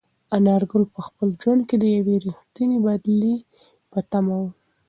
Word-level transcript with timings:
انارګل 0.37 0.83
په 0.93 0.99
خپل 1.07 1.27
ژوند 1.41 1.61
کې 1.69 1.75
د 1.79 1.85
یوې 1.97 2.15
رښتینې 2.25 2.77
بدلې 2.85 3.35
په 3.91 3.99
تمه 4.11 4.35
و. 4.41 4.43